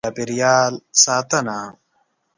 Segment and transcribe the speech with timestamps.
[0.01, 0.73] د چاپېریال
[1.03, 1.59] ساتنه: